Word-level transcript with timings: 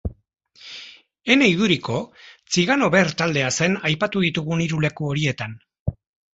Ene 1.35 1.49
iduriko, 1.51 1.99
tzigano 2.55 2.91
ber 2.97 3.13
taldea 3.21 3.53
zen 3.61 3.79
aipatu 3.93 4.27
ditugun 4.27 4.67
hiru 4.67 4.85
leku 4.89 5.15
horietan. 5.15 5.59